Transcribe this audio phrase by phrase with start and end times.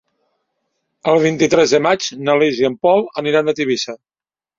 [1.11, 3.97] El vint-i-tres de maig na Lis i en Pol aniran a Tivissa.